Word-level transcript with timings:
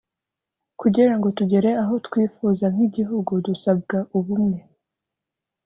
kugirango 0.79 1.27
tugere 1.37 1.69
aho 1.81 1.93
twifuza 2.07 2.65
nk’ 2.73 2.79
igihugu 2.87 3.31
dusabwa 3.47 3.97
ubumwe. 4.17 4.59